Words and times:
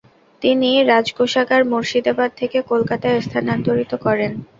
তিনি 0.41 0.69
রাজকোষাগার 0.83 1.61
মুর্শিদাবাদ 1.65 2.29
থেকে 2.37 2.57
কলকাতায় 2.71 3.19
স্থানান্তরিত 3.21 3.91
করেন। 4.05 4.31